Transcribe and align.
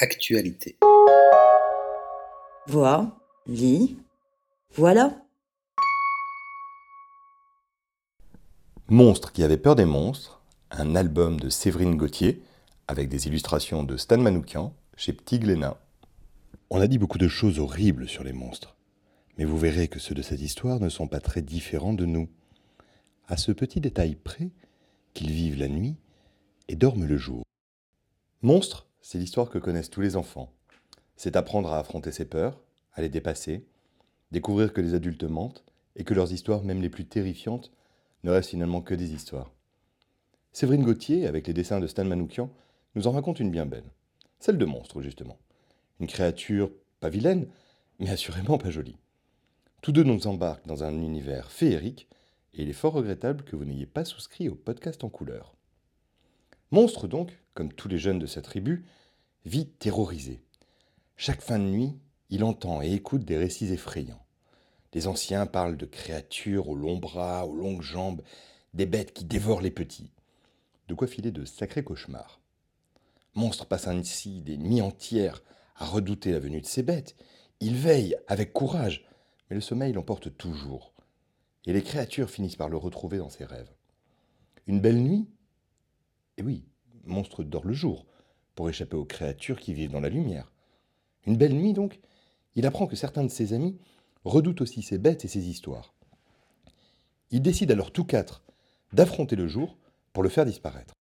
Actualité. 0.00 0.76
Vois, 2.66 3.16
lis, 3.46 3.96
voilà. 4.74 5.24
Monstre 8.88 9.30
qui 9.30 9.44
avait 9.44 9.56
peur 9.56 9.76
des 9.76 9.84
monstres, 9.84 10.42
un 10.72 10.96
album 10.96 11.38
de 11.38 11.48
Séverine 11.48 11.96
Gauthier, 11.96 12.42
avec 12.88 13.08
des 13.08 13.28
illustrations 13.28 13.84
de 13.84 13.96
Stan 13.96 14.18
Manoukian, 14.18 14.74
chez 14.96 15.12
Petit 15.12 15.38
Glénat. 15.38 15.80
On 16.70 16.80
a 16.80 16.88
dit 16.88 16.98
beaucoup 16.98 17.18
de 17.18 17.28
choses 17.28 17.60
horribles 17.60 18.08
sur 18.08 18.24
les 18.24 18.32
monstres, 18.32 18.74
mais 19.38 19.44
vous 19.44 19.58
verrez 19.58 19.86
que 19.86 20.00
ceux 20.00 20.16
de 20.16 20.22
cette 20.22 20.40
histoire 20.40 20.80
ne 20.80 20.88
sont 20.88 21.06
pas 21.06 21.20
très 21.20 21.40
différents 21.40 21.94
de 21.94 22.04
nous. 22.04 22.28
À 23.28 23.36
ce 23.36 23.52
petit 23.52 23.80
détail 23.80 24.16
près, 24.16 24.50
qu'ils 25.12 25.30
vivent 25.30 25.60
la 25.60 25.68
nuit 25.68 25.94
et 26.66 26.74
dorment 26.74 27.06
le 27.06 27.16
jour. 27.16 27.44
Monstre, 28.42 28.88
c'est 29.04 29.18
l'histoire 29.18 29.50
que 29.50 29.58
connaissent 29.58 29.90
tous 29.90 30.00
les 30.00 30.16
enfants. 30.16 30.50
C'est 31.14 31.36
apprendre 31.36 31.70
à 31.70 31.78
affronter 31.78 32.10
ses 32.10 32.24
peurs, 32.24 32.58
à 32.94 33.02
les 33.02 33.10
dépasser, 33.10 33.66
découvrir 34.32 34.72
que 34.72 34.80
les 34.80 34.94
adultes 34.94 35.24
mentent 35.24 35.62
et 35.94 36.04
que 36.04 36.14
leurs 36.14 36.32
histoires, 36.32 36.62
même 36.62 36.80
les 36.80 36.88
plus 36.88 37.04
terrifiantes, 37.04 37.70
ne 38.22 38.30
restent 38.30 38.48
finalement 38.48 38.80
que 38.80 38.94
des 38.94 39.12
histoires. 39.12 39.52
Séverine 40.52 40.84
Gauthier, 40.84 41.26
avec 41.26 41.46
les 41.46 41.52
dessins 41.52 41.80
de 41.80 41.86
Stan 41.86 42.06
Manoukian, 42.06 42.50
nous 42.94 43.06
en 43.06 43.10
raconte 43.10 43.40
une 43.40 43.50
bien 43.50 43.66
belle. 43.66 43.84
Celle 44.40 44.56
de 44.56 44.64
monstre, 44.64 45.02
justement. 45.02 45.36
Une 46.00 46.06
créature 46.06 46.70
pas 47.00 47.10
vilaine, 47.10 47.46
mais 47.98 48.08
assurément 48.08 48.56
pas 48.56 48.70
jolie. 48.70 48.96
Tous 49.82 49.92
deux 49.92 50.04
nous 50.04 50.26
embarquent 50.26 50.66
dans 50.66 50.82
un 50.82 50.94
univers 50.94 51.50
féerique, 51.50 52.08
et 52.54 52.62
il 52.62 52.70
est 52.70 52.72
fort 52.72 52.94
regrettable 52.94 53.44
que 53.44 53.54
vous 53.54 53.66
n'ayez 53.66 53.86
pas 53.86 54.06
souscrit 54.06 54.48
au 54.48 54.54
podcast 54.54 55.04
en 55.04 55.10
couleur. 55.10 55.54
Monstre 56.70 57.06
donc, 57.06 57.38
comme 57.54 57.72
tous 57.72 57.88
les 57.88 57.98
jeunes 57.98 58.18
de 58.18 58.26
sa 58.26 58.42
tribu, 58.42 58.84
vit 59.44 59.68
terrorisé. 59.68 60.42
Chaque 61.16 61.42
fin 61.42 61.58
de 61.58 61.64
nuit, 61.64 61.96
il 62.30 62.44
entend 62.44 62.82
et 62.82 62.92
écoute 62.92 63.24
des 63.24 63.36
récits 63.36 63.72
effrayants. 63.72 64.24
Les 64.92 65.06
anciens 65.06 65.46
parlent 65.46 65.76
de 65.76 65.86
créatures 65.86 66.68
aux 66.68 66.76
longs 66.76 66.98
bras, 66.98 67.46
aux 67.46 67.54
longues 67.54 67.82
jambes, 67.82 68.22
des 68.74 68.86
bêtes 68.86 69.12
qui 69.12 69.24
dévorent 69.24 69.60
les 69.60 69.70
petits. 69.70 70.10
De 70.88 70.94
quoi 70.94 71.06
filer 71.06 71.30
de 71.30 71.44
sacrés 71.44 71.84
cauchemars. 71.84 72.40
Monstre 73.34 73.66
passe 73.66 73.88
ainsi 73.88 74.40
des 74.42 74.56
nuits 74.56 74.82
entières 74.82 75.42
à 75.76 75.86
redouter 75.86 76.32
la 76.32 76.38
venue 76.38 76.60
de 76.60 76.66
ces 76.66 76.82
bêtes. 76.82 77.16
Il 77.60 77.76
veille 77.76 78.16
avec 78.28 78.52
courage, 78.52 79.04
mais 79.48 79.56
le 79.56 79.60
sommeil 79.60 79.92
l'emporte 79.92 80.36
toujours. 80.36 80.92
Et 81.66 81.72
les 81.72 81.82
créatures 81.82 82.30
finissent 82.30 82.56
par 82.56 82.68
le 82.68 82.76
retrouver 82.76 83.18
dans 83.18 83.30
ses 83.30 83.44
rêves. 83.44 83.72
Une 84.66 84.80
belle 84.80 85.02
nuit? 85.02 85.28
Eh 86.36 86.42
oui, 86.42 86.64
Monstre 87.06 87.44
dort 87.44 87.64
le 87.64 87.72
jour, 87.72 88.06
pour 88.54 88.68
échapper 88.68 88.96
aux 88.96 89.04
créatures 89.04 89.60
qui 89.60 89.74
vivent 89.74 89.90
dans 89.90 90.00
la 90.00 90.08
lumière. 90.08 90.52
Une 91.26 91.36
belle 91.36 91.54
nuit 91.54 91.72
donc, 91.72 92.00
il 92.54 92.66
apprend 92.66 92.86
que 92.86 92.96
certains 92.96 93.24
de 93.24 93.28
ses 93.28 93.52
amis 93.52 93.78
redoutent 94.24 94.60
aussi 94.60 94.82
ces 94.82 94.98
bêtes 94.98 95.24
et 95.24 95.28
ces 95.28 95.48
histoires. 95.48 95.94
Ils 97.30 97.42
décident 97.42 97.74
alors 97.74 97.90
tous 97.90 98.04
quatre 98.04 98.42
d'affronter 98.92 99.36
le 99.36 99.48
jour 99.48 99.76
pour 100.12 100.22
le 100.22 100.28
faire 100.28 100.46
disparaître. 100.46 100.94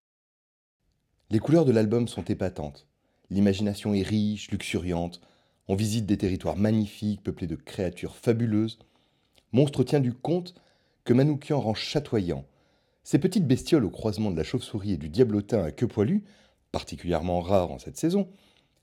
Les 1.30 1.40
couleurs 1.40 1.66
de 1.66 1.72
l'album 1.72 2.08
sont 2.08 2.24
épatantes. 2.24 2.88
L'imagination 3.30 3.94
est 3.94 4.04
riche, 4.04 4.52
luxuriante. 4.52 5.22
On 5.68 5.76
visite 5.76 6.06
des 6.06 6.18
territoires 6.18 6.58
magnifiques, 6.58 7.24
peuplés 7.24 7.48
de 7.48 7.56
créatures 7.56 8.16
fabuleuses. 8.16 8.80
Monstre 9.52 9.84
tient 9.84 10.00
du 10.00 10.14
compte 10.14 10.56
que 11.04 11.14
Manoukian 11.14 11.60
rend 11.60 11.74
chatoyant. 11.74 12.46
Ces 13.04 13.20
petites 13.20 13.48
bestioles 13.48 13.86
au 13.86 13.90
croisement 13.90 14.32
de 14.32 14.38
la 14.38 14.44
chauve-souris 14.44 14.94
et 14.94 14.98
du 14.98 15.10
diablotin 15.10 15.64
à 15.64 15.72
queue 15.72 15.88
poilue, 15.88 16.24
particulièrement 16.72 17.42
rares 17.42 17.72
en 17.72 17.80
cette 17.80 17.98
saison, 17.98 18.30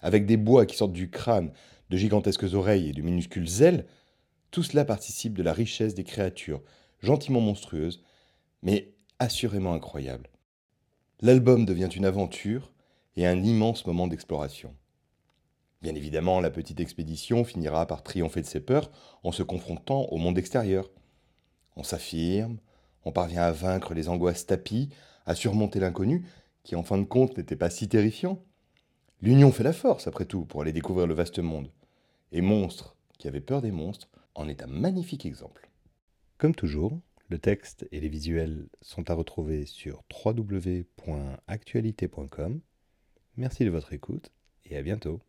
avec 0.00 0.26
des 0.26 0.36
bois 0.36 0.66
qui 0.66 0.76
sortent 0.76 0.92
du 0.92 1.10
crâne, 1.10 1.52
de 1.88 1.96
gigantesques 1.96 2.54
oreilles 2.54 2.90
et 2.90 2.92
de 2.92 3.02
minuscules 3.02 3.62
ailes, 3.62 3.86
tout 4.50 4.62
cela 4.62 4.84
participe 4.84 5.34
de 5.34 5.42
la 5.42 5.52
richesse 5.52 5.94
des 5.94 6.04
créatures, 6.04 6.62
gentiment 7.00 7.40
monstrueuses, 7.40 8.02
mais 8.62 8.92
assurément 9.18 9.74
incroyables. 9.74 10.28
L'album 11.20 11.64
devient 11.64 11.88
une 11.94 12.04
aventure 12.04 12.72
et 13.16 13.26
un 13.26 13.42
immense 13.42 13.86
moment 13.86 14.06
d'exploration. 14.06 14.74
Bien 15.82 15.94
évidemment, 15.94 16.40
la 16.40 16.50
petite 16.50 16.80
expédition 16.80 17.44
finira 17.44 17.86
par 17.86 18.02
triompher 18.02 18.42
de 18.42 18.46
ses 18.46 18.60
peurs 18.60 18.90
en 19.22 19.32
se 19.32 19.42
confrontant 19.42 20.02
au 20.10 20.18
monde 20.18 20.36
extérieur. 20.36 20.90
On 21.76 21.82
s'affirme, 21.82 22.58
on 23.04 23.12
parvient 23.12 23.42
à 23.42 23.52
vaincre 23.52 23.94
les 23.94 24.08
angoisses 24.08 24.46
tapies, 24.46 24.90
à 25.26 25.34
surmonter 25.34 25.80
l'inconnu, 25.80 26.26
qui 26.62 26.76
en 26.76 26.82
fin 26.82 26.98
de 26.98 27.04
compte 27.04 27.36
n'était 27.36 27.56
pas 27.56 27.70
si 27.70 27.88
terrifiant. 27.88 28.42
L'union 29.22 29.52
fait 29.52 29.64
la 29.64 29.72
force, 29.72 30.06
après 30.06 30.24
tout, 30.24 30.44
pour 30.44 30.62
aller 30.62 30.72
découvrir 30.72 31.06
le 31.06 31.14
vaste 31.14 31.38
monde. 31.38 31.70
Et 32.32 32.40
Monstre, 32.40 32.96
qui 33.18 33.28
avait 33.28 33.40
peur 33.40 33.62
des 33.62 33.72
monstres, 33.72 34.08
en 34.34 34.48
est 34.48 34.62
un 34.62 34.66
magnifique 34.66 35.26
exemple. 35.26 35.70
Comme 36.38 36.54
toujours, 36.54 36.98
le 37.28 37.38
texte 37.38 37.86
et 37.92 38.00
les 38.00 38.08
visuels 38.08 38.68
sont 38.80 39.10
à 39.10 39.14
retrouver 39.14 39.66
sur 39.66 40.02
www.actualité.com. 40.24 42.60
Merci 43.36 43.64
de 43.64 43.70
votre 43.70 43.92
écoute 43.92 44.32
et 44.64 44.76
à 44.76 44.82
bientôt. 44.82 45.20